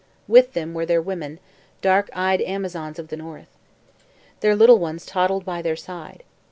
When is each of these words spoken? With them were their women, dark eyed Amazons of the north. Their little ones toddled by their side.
With 0.27 0.53
them 0.53 0.73
were 0.73 0.87
their 0.87 0.99
women, 0.99 1.39
dark 1.83 2.09
eyed 2.11 2.41
Amazons 2.41 2.97
of 2.97 3.09
the 3.09 3.15
north. 3.17 3.49
Their 4.39 4.55
little 4.55 4.79
ones 4.79 5.05
toddled 5.05 5.45
by 5.45 5.61
their 5.61 5.75
side. 5.75 6.23